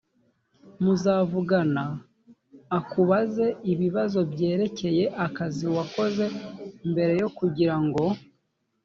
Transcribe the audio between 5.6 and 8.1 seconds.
wakoze mbere kugirango